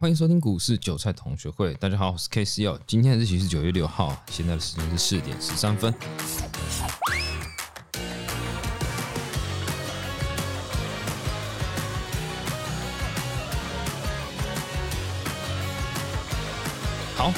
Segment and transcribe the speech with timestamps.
[0.00, 1.74] 欢迎收听股市韭菜同学会。
[1.74, 2.78] 大家好，我是 K C 哦。
[2.86, 5.92] 今天的日期是九月六号，现在的时间是四点十三分。
[17.16, 17.32] 好，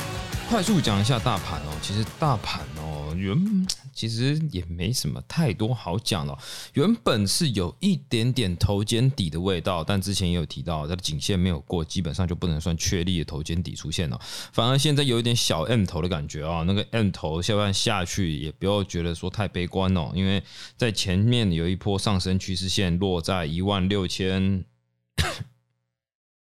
[0.51, 1.73] 快速讲一下大盘哦。
[1.81, 6.39] 其实大盘哦，原其实也没什么太多好讲了。
[6.75, 14.21] 原本是有一点点头肩底的味道，但之前也有提到，它的颈线没有过，基本上就不能算确立的头肩底出现了。
[14.53, 20.43] 反而现在有一点小 M 头的感觉啊，那个 M 头下半下去也不要觉得说太悲观哦，因为
[20.77, 24.65] 在前面有一波上升趋势线落在一万六千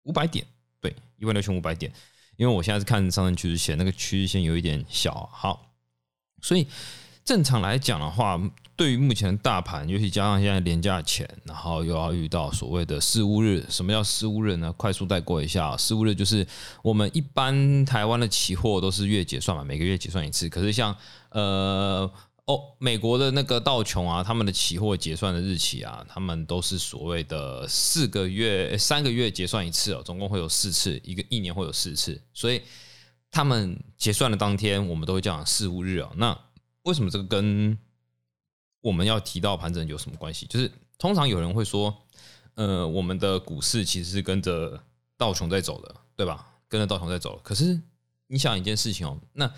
[0.05, 0.46] 五百点，
[0.80, 1.93] 对，一万六千五百点。
[2.37, 5.73] 因为我现在是看上升趋势线，那个趋势线有一点小，好，
[6.45, 6.66] 所以。
[7.25, 8.39] 正常来讲的话，
[8.77, 14.71] 对于目前的大盘，尤其加上现在廉价钱，然后又要遇到所谓的事务日，什么叫事务日呢？
[14.75, 16.47] 快速带过一下，事务日就是
[16.83, 20.46] 我们一般台湾的期货都是月结算嘛，每个月结算一次。
[20.51, 20.95] 可是像
[21.30, 22.13] 呃
[22.45, 32.61] 哦，美国的那个道琼啊，他们的期货结算的日期啊，他们都是所谓的四个月、三个月结算一次哦，总共会有四次，一个一年会有四次，所以
[33.35, 36.09] 他们结算的当天，我们都会讲事务日哦。
[36.15, 36.38] 那
[36.85, 37.77] 为什么这个跟
[38.80, 40.46] 我们要提到盘整有什么关系？
[40.46, 41.93] 就是通常有人会说，
[42.55, 44.80] 呃，我们的股市其实是跟着
[45.18, 46.46] 道琼在走的，对吧？
[46.68, 47.40] 跟着道琼在走。
[47.43, 47.80] 可是
[48.29, 49.52] 你想一件事情哦，那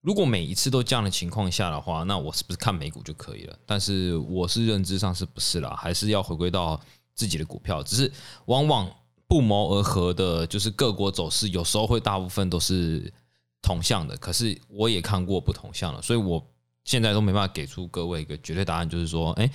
[0.00, 3.56] 如果每一次都这样的情况下的话，那我是不是看美股就可以了？
[3.64, 5.76] 但是我是认知上是不是啦？
[5.80, 6.80] 还是要回归到
[7.14, 7.80] 自己的股票？
[7.80, 8.12] 只是
[8.46, 8.90] 往往
[9.34, 13.12] 不谋而合的，就是各国走势有时候会大部分都是
[13.60, 14.16] 同向的。
[14.18, 16.40] 可是我也看过不同向了，所以我。
[16.86, 19.50] 现在都没办法给出各位一个绝对答案，就是说，哎，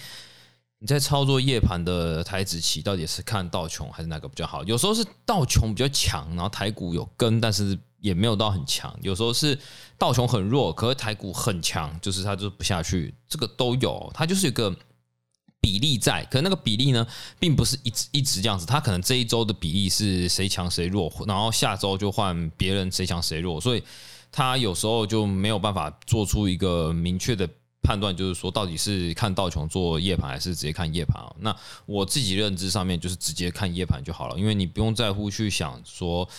[0.79, 4.63] 你在操作夜盘的台子期，到底是看道琼还是哪个比较好？
[4.63, 9.55] 有时候是道琼比较强，然后台股有跟，但是也没有到很强；有时候是
[9.95, 13.13] 道琼很弱，可是台股很强，就是它就不下去。
[13.27, 14.75] 这个都有，它就是一个
[15.61, 17.05] 比例在，可那个比例呢，
[17.39, 23.83] 并不是一直一直这样子，他可能这一周的比例是谁强谁弱，然后下周就换别人谁强谁弱，所以。
[24.31, 27.49] 他有时候就没有办法做出一个明确的
[27.81, 31.33] 判断，就是说到底是看道琼做夜盘还是直接看夜盘啊？
[31.39, 31.55] 那
[31.87, 36.29] 我自己认知上面就是直接看夜盘就好了，因为你不用在乎去想说。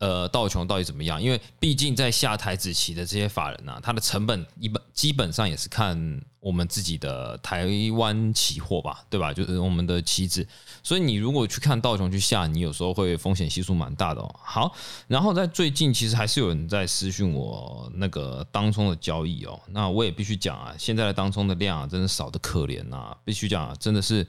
[0.00, 1.22] 呃，道琼到底怎么样？
[1.22, 9.32] 因为毕竟在下台子期的这些法人呐，他的成本一本基本上也是看我们自己的台湾期货吧，对吧？
[9.32, 10.46] 就是我们的期指。
[10.82, 14.34] 所以你如果去看道琼去下，你有时候会风险系数蛮大的哦。
[14.42, 14.74] 好，
[15.06, 19.58] 然后在最近其实还是有人在私讯我那个当冲的交易哦。
[19.68, 23.16] 那我也必须讲啊，现在的当冲的量啊，真的少的可怜呐。
[23.24, 24.26] 必须讲，啊真的是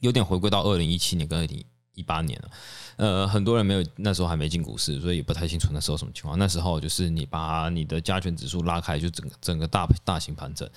[0.00, 1.64] 有点回归到二零一七年跟二零。
[1.98, 2.50] 一八年了，
[2.96, 6.38] 呃，很多人没有那时候还没进股市，所以也不太清楚那时候什么情况。
[6.38, 10.68] 那时候就是你把你的加权指数拉开，就整个整个大大型盘整。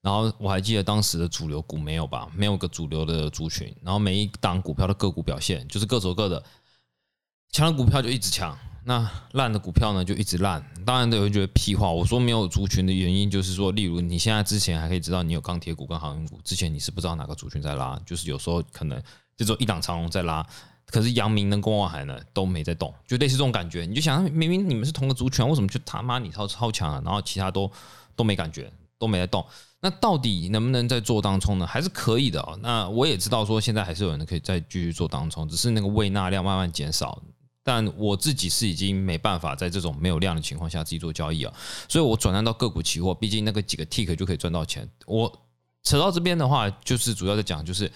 [0.00, 3.70] 然后我还记得当时的主流股没有吧，没有个主流的族群。
[3.82, 6.42] 然后每一档股票的个股表现就是各走各的，
[7.52, 10.64] 强的股票就一直强，那烂的股票呢就一直烂。
[10.86, 18.98] 当然都有人觉得屁话，我说没有族群的原因就是说，例如你现在之前还可以知道你有钢铁股跟航运股，之前你是不知道哪个族群在拉，就是有时候可能
[19.36, 20.42] 就只有一档长龙在拉。
[20.90, 23.84] 可是阳明跟光华海呢都没在动，就类似这种感觉。
[23.84, 27.70] 你就想，明明你们是同个族群，为什么就他妈你超超强啊，然后其他都
[28.16, 29.44] 都没感觉，都没在动？
[29.80, 31.66] 那到底能不能在做当冲呢？
[31.66, 32.58] 还是可以的哦。
[32.60, 37.22] 那我也知道说，现在还是有人可以再继续做当冲，只是那个位纳量慢慢减少。
[37.62, 41.54] 但我自己是已经没办法在这种没有量的情况下自己做交易啊，
[41.88, 44.88] 所以我转战到个股期货，毕竟那个几个 tick 就可以赚到钱。
[45.06, 45.30] 我
[45.82, 47.90] 扯到这边的话，就是主要在讲，就是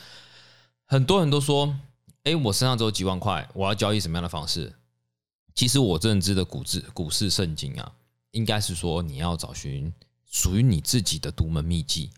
[0.86, 1.74] 很多人都说。
[2.24, 4.72] 哎，我身上只有几万块，我要交易什么样的方式？
[5.54, 7.92] 其实我认知的股市股市圣经啊，
[8.30, 9.92] 应该是说你要找寻
[10.30, 12.10] 属于你自己的独门秘籍。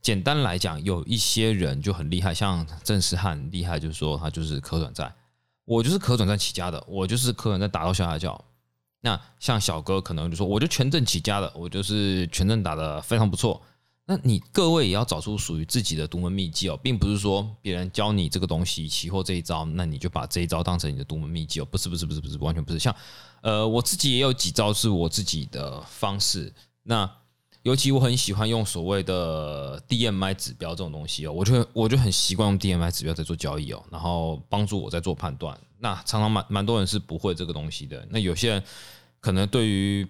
[0.00, 5.12] 简单来讲，有一些人就很厉害，像郑思翰厉害，就是说他就是可转债，
[5.64, 8.44] 我就是可转债起家的，我就是可转债打到下下叫。
[9.00, 13.60] 那像小哥可能就说，我就全正起家的，我就是全正打的非常不错。
[14.10, 21.64] 那你各位也要找出属于自己的独门秘籍哦，并不是说别人教你这个东西，期货这一招，那你就把这一招当成你的独门秘籍哦。
[21.64, 22.78] 不是不是不是不是，完全不是。
[22.80, 22.92] 像
[23.40, 26.52] 呃，我自己也有几招是我自己的方式。
[26.82, 27.08] 那
[27.62, 35.56] 尤其我很喜欢用所谓的 DMI 指标这种东西哦，我就我就很习惯用 DMI 指标在做交易哦，然后帮助我在做判断。
[35.78, 38.04] 那常常蛮蛮多人是不会这个东西的。
[38.10, 38.64] 那有些人
[39.20, 40.04] 可能对于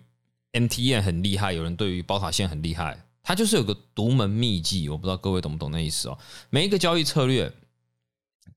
[0.55, 3.05] MTN 很厉害，有人对于宝塔线很厉害。
[3.31, 6.19] 它就是有个独门秘籍，我不知道各位懂不懂那意思哦。
[6.50, 7.53] 每一个交易策略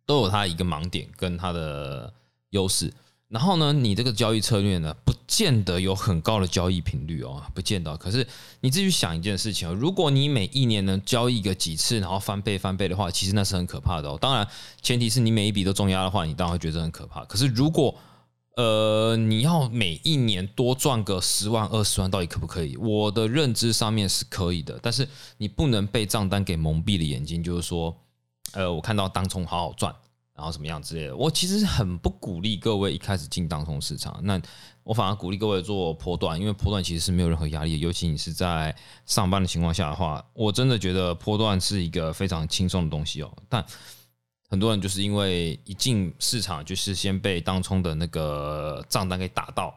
[0.04, 2.12] 都有它一个盲点跟它的
[2.50, 2.92] 优势。
[3.28, 7.96] 然后呢，你这个交易策略呢，不见得有很高的交易频率哦，不见得。
[7.98, 8.26] 可是
[8.62, 14.18] 你自己想一件事情，如果你每一年能交易个几次，然后翻倍翻倍的话，其实那是很可怕的哦。
[14.20, 14.48] 当然，
[14.82, 17.24] 前提是你每一笔都重压的话，你当然会觉得很可怕。
[17.26, 17.96] 可是如果
[18.56, 22.78] 呃你要每一年多赚个十万二十万，到底可不可以？
[22.78, 25.08] 我的认知上面是可以的，但是
[25.38, 27.96] 你不能被账单给蒙蔽了眼睛，就是说，
[28.54, 29.94] 呃，我看到当冲好好赚。
[30.36, 34.20] 然后怎么样之类的，我其实很不鼓励各位一开始进当冲市场。
[34.24, 34.42] 那
[34.84, 38.76] 我反而鼓励各位做波段，因为波段其实是没有任何压力，尤其你是在
[39.06, 43.32] 上班的情况下的话，我真的觉得波段是一个非常轻松的东西哦。
[43.48, 43.64] 但
[44.54, 49.74] 很多人就是因为一进市场就是先被当冲的那个账单给打到，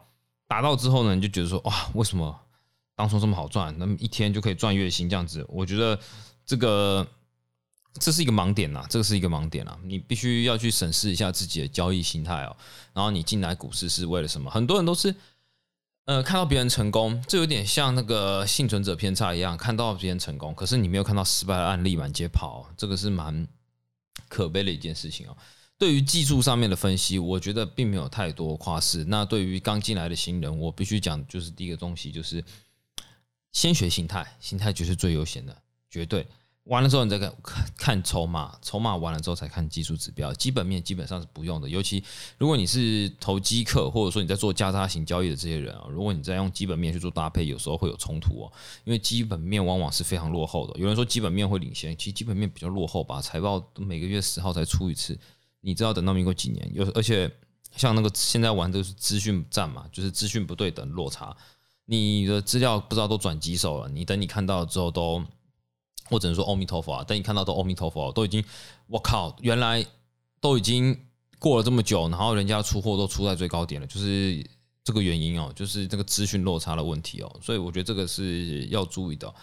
[0.47, 2.39] 打到之后呢，你就觉得说哇，为什么
[2.95, 3.75] 当冲这么好赚？
[3.79, 5.43] 那么一天就可以赚月薪这样子？
[5.49, 5.99] 我觉得
[6.45, 7.07] 这个。
[7.99, 12.55] 这是一个盲点呐，这个是一个盲点啊，你必须要去审视一下自己的交易心态哦。
[12.93, 14.51] 然后你进来股市是为了什么？
[14.51, 15.15] 很多人都是，
[16.05, 23.47] 呃，看到别人成功，这有点像那个幸存者偏差一样，看到别人成功，可是你没有看到失败的案例满街跑，这个是蛮
[24.27, 25.37] 可悲的一件事情哦。
[25.77, 29.03] 对于技术上面的分析，我觉得并没有太多夸饰。
[29.05, 32.43] 那对于刚进来的新人，我必须讲，就是第一个东西就是
[33.51, 36.25] 先学心态，心态就是最优先的，绝对。
[36.67, 37.33] 完了之后，你再看
[37.77, 41.67] 看筹码，筹码完了之后才看技术指标，基本面基本上是不用的。
[41.67, 42.03] 尤其
[42.37, 48.51] 如果你是投机客，或者说你在做价差型交易的这些人啊，如果你在用基本面去做搭配，有时候会有冲突哦。
[48.83, 50.77] 因为基本面往往是非常落后的。
[50.77, 53.21] 有人说基本面会领先，其实基本面比较落后吧。
[53.21, 55.17] 财报都每个月十号才出一次，
[55.61, 56.69] 你知道等到民国几年？
[56.73, 57.31] 有而且
[57.77, 61.33] 像那个现在玩的是资讯战嘛，就是资讯不对等落差，
[61.85, 65.23] 你的资料不知道都转几手了，你等你看到了之后都。
[66.09, 67.03] 我只能说阿弥陀佛啊！
[67.03, 68.43] 等你看到都阿弥陀佛，都已经，
[68.87, 69.85] 我靠，原来
[70.39, 70.97] 都已经
[71.39, 74.45] 过了这么久，然后人家出货都出在最高点了，就是
[74.83, 79.33] 这个原因哦，就是这个资讯落差的问题哦，所以我觉得这个是要注意的。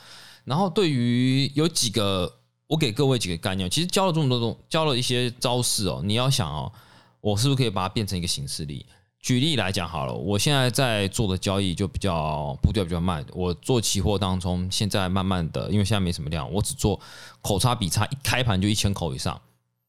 [0.45, 2.33] 然后对于有几个，
[2.67, 6.73] 我给各位几个概念，其实教了这么多种，教了一些招式哦，你要想哦，
[7.21, 8.87] 我是不是可以把它变成一个形式力？
[9.25, 13.25] 举例来讲好了，我现在在做的交易就比较步调比较慢。
[13.33, 17.01] 我做期货当中，现在慢慢的，因为现在没什么量，我只做
[17.41, 19.41] 口差比差，一开盘就一千口以上，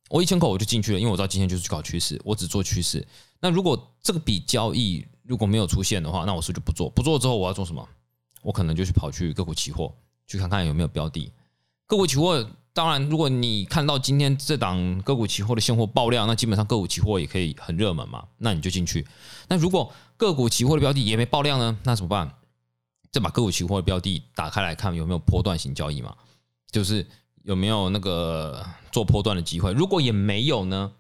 [0.09, 3.05] 我一千口我就进去了，因为我知道今天就是去搞趋势，我只做趋势。
[3.41, 6.89] 那如果这个笔交易如果没有出现的话，那我是不是就不做？
[6.89, 7.85] 不做之后我要做什么？
[8.41, 9.93] 我可能就去跑去个股期货
[10.27, 11.29] 去看看有没有标的，
[11.87, 12.49] 个股期货。
[12.75, 19.07] 当然，如果你看到今天这档个股期货的现货爆量，那基本上个股期货也可以很热门嘛，那你就进去。
[19.47, 22.29] 那如果个股期货的标的也没爆量呢，那怎么办？
[23.13, 26.13] 再把个股期货的标的打开来看有没有波段型交易嘛？
[26.69, 27.07] 就是
[27.43, 28.61] 有没有那个
[28.91, 29.71] 做波段的机会？
[29.71, 30.91] 如果也没有呢，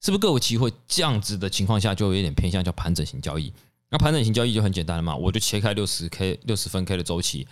[0.00, 3.52] 是不是个股期货这样子的情况下就有点偏向叫盘整型交易？
[3.90, 7.46] 那盘整型交易就很简单了嘛，我就切开六十 K 六十分 K 的周期，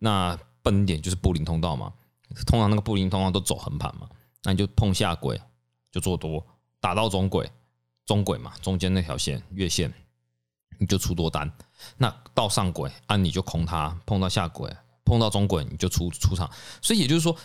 [0.00, 1.94] 那笨点就是布林通道嘛。
[2.46, 4.08] 通常那个布林通常都走横盘嘛，
[4.42, 5.40] 那你就碰下轨
[5.90, 6.44] 就做多，
[6.80, 7.50] 打到中轨，
[8.06, 9.92] 中轨嘛，中间那条线月线
[10.78, 11.52] 你就出多单，
[11.98, 14.74] 那到上轨啊你就空它，碰到下轨，
[15.04, 16.50] 碰到中轨你就出出场。
[16.80, 17.36] 所以也就是说，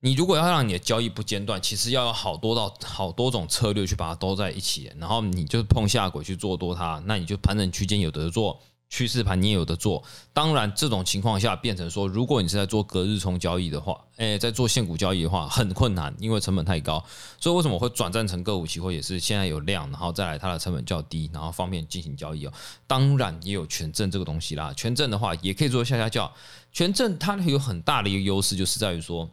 [0.00, 8.60] 你如果要让你的交易不间断，其实要有好多到好多种策略去把它都在一起，然后你就碰下轨去做多它，那你就盘整区间有的做。
[8.90, 10.02] 趋势盘你也有的做，
[10.32, 17.04] 当然这种情况下变成说，如果你是在做隔日冲交易的话，哎，在做现股交易的话很困难，因为成本太高。
[17.38, 22.52] 所以为什么会转战成个股期货，也是现在有量，然后再来它的成本较低，然后方便进行交易哦。
[22.86, 26.32] 当然也有权证这个东西啦，权证的话也可以做下下叫。
[26.72, 29.28] 权证它有很大的一个优势，就是在于说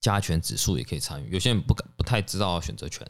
[0.00, 1.30] 加权指数也可以参与。
[1.30, 3.04] 有些人不敢不太知道选择权，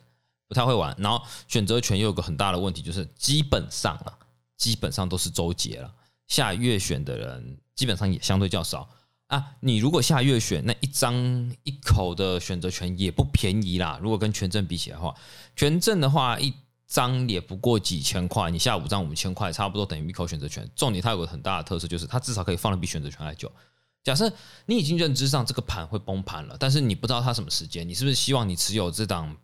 [0.48, 4.18] 不太会玩，然后选择权又有个很大的问题，就是基本上啊。
[4.56, 5.92] 基本上都是周结了，
[6.28, 8.88] 下月选的人基本上也相对较少
[9.26, 9.44] 啊。
[9.60, 11.14] 你如果下月选，那一张
[11.64, 13.98] 一口的选择权也不便宜啦。
[14.00, 15.14] 如果跟权证比起来的话，
[15.56, 16.52] 权证的话一
[16.86, 20.70] 张也不过几千块，你下五张五千块，差不多等于一口选择权。
[20.76, 23.50] 重点它有个很大的特色，就是它至少可以放的比选择权还久。
[24.04, 24.32] 假设
[24.66, 29.36] 你已经认知上这个盘会崩盘了，但是你不知道它什么时间，你是不是希望你持有这档？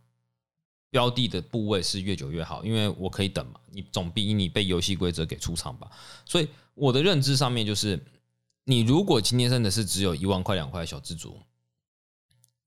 [0.90, 5.90] 标的的部位是越久越好，因为我可以等嘛，你总比你被游戏规则给出场吧。
[6.24, 8.02] 所以我的认知上面就是，
[8.64, 11.38] 你如果今天真的是只有一万块两块小资族，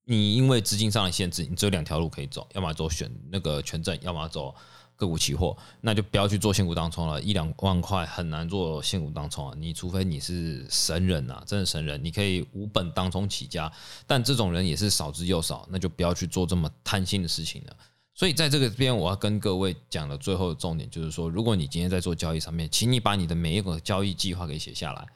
[0.03, 4.53] 你因为资金上的限制，你只有两条路可以走，要么走选那个权证，要么走
[4.95, 9.55] 个股期货，那就不要去做现股当冲了，一两万块很难做现股当冲啊。
[9.57, 13.71] 你除非你是神人呐，真的神人，你可以无本当冲起家，
[14.05, 17.75] 但这种人也是少之又少，那就不要去做这么贪心的事情了。
[18.21, 25.07] 所以在这个边，我要跟各位讲的最后的重点就是说，如果你今天在做交易上面，请你把你的每一个交易计划给写下来。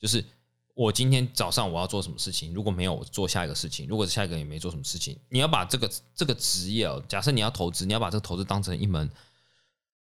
[0.00, 0.24] 就是
[0.74, 9.08] 我今天早上我要做什么事情，如果没有我做下一个事情，如果下一个也没做什么事情，你要把这个这个职业哦，假设你要投资，你要把这个投资当成一门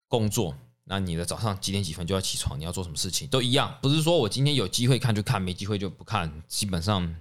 [0.07, 0.55] 工作。
[0.85, 2.59] 那你的早上几点几分就要起床？
[2.59, 6.41] 你要做什么事情都一样，不是说我今天有机会看就看，没机会就不看。
[6.47, 7.15] 基本上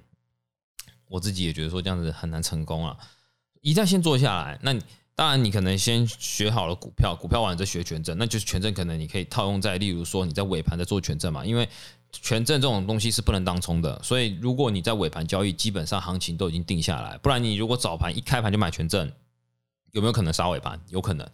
[1.07, 2.97] 我自己也觉得说这样子很难成功啊。
[3.61, 4.81] 一旦先做下来，那你
[5.19, 11.69] 当然你可能先学好了股票，股票完了再学权证，那就是权证可能你可以套用在，例如说你在尾盘在做权证嘛，因为
[12.13, 19.11] 权证这种东西是不能当冲的，所以如果你在尾盘交易，基本上行情都已经定下来，不然你如果早盘一开盘就买权证，
[19.91, 20.81] 有没有可能杀尾盘？
[20.89, 21.29] 有可能。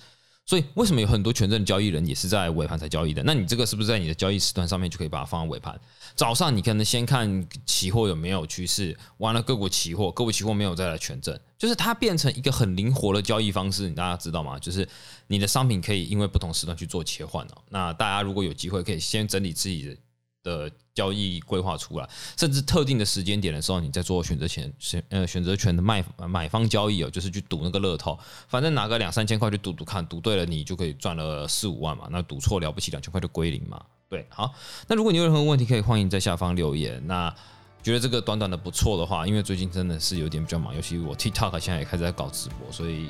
[0.46, 3.22] 所以为什么有很多权证交易人也是在尾盘才交易的？
[3.22, 5.78] 那你这个是不是在你的交易时段上面就可以把它放在尾盘？
[6.14, 13.88] 早上你可能先看期货有没有趋势，完了个股期货，个股期货没有再来权证，就是它变成一个很灵活的交易方式。
[13.88, 14.58] 你大家知道吗？
[14.58, 14.86] 就是
[15.28, 17.62] 你的商品可以因为不同时段去做切换哦。
[17.70, 19.96] 那大家如果有机会，可以先整理自己的。
[20.44, 33.82] 的交易规划出来，甚至特定的时间点的时候，你在做选择权选呃选择权的卖买方交易哦，就是去赌那个乐透，反正拿个两三千块去赌赌看，赌对了你就可以赚了四五万嘛，那赌错了不起两千块就归零嘛。
[34.08, 34.54] 对，好，
[34.86, 37.04] 那如果你有任何问题，可以欢迎在下方留言。
[37.08, 37.34] 那
[37.82, 43.08] 觉得这个短短的不错的话，因为最近真的是有点比较忙，尤其我 TikTok 现在也开始在搞直播，所以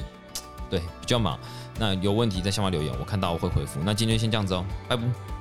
[0.70, 1.38] 对比较忙。
[1.78, 3.80] 那有问题在下方留言，我看到我会回复。
[3.84, 5.33] 那今天先这样子哦，拜拜。